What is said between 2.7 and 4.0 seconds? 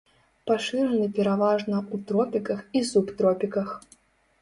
і субтропіках.